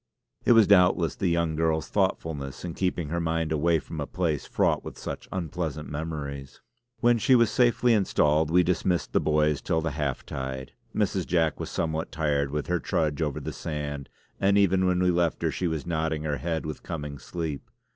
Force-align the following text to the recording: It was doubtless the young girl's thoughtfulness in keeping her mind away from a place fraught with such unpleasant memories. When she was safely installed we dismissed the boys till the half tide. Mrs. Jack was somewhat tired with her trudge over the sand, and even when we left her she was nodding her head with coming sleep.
It 0.45 0.53
was 0.53 0.65
doubtless 0.65 1.13
the 1.13 1.27
young 1.27 1.55
girl's 1.55 1.87
thoughtfulness 1.87 2.65
in 2.65 2.73
keeping 2.73 3.09
her 3.09 3.19
mind 3.19 3.51
away 3.51 3.77
from 3.77 4.01
a 4.01 4.07
place 4.07 4.47
fraught 4.47 4.83
with 4.83 4.97
such 4.97 5.27
unpleasant 5.31 5.89
memories. 5.91 6.59
When 7.01 7.19
she 7.19 7.35
was 7.35 7.51
safely 7.51 7.93
installed 7.93 8.49
we 8.49 8.63
dismissed 8.63 9.13
the 9.13 9.19
boys 9.19 9.61
till 9.61 9.79
the 9.79 9.91
half 9.91 10.25
tide. 10.25 10.71
Mrs. 10.95 11.27
Jack 11.27 11.59
was 11.59 11.69
somewhat 11.69 12.11
tired 12.11 12.49
with 12.49 12.65
her 12.65 12.79
trudge 12.79 13.21
over 13.21 13.39
the 13.39 13.53
sand, 13.53 14.09
and 14.39 14.57
even 14.57 14.87
when 14.87 15.03
we 15.03 15.11
left 15.11 15.43
her 15.43 15.51
she 15.51 15.67
was 15.67 15.85
nodding 15.85 16.23
her 16.23 16.37
head 16.37 16.65
with 16.65 16.81
coming 16.81 17.19
sleep. 17.19 17.69